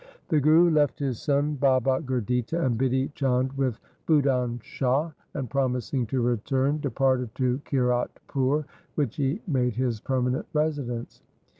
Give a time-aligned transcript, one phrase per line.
[0.29, 6.07] The Guru left his son Baba Gurditta and Bidhi Chand with Budhan Shah, and, promising
[6.07, 11.21] to return, departed to Kiratpur, which he made his permanent residence.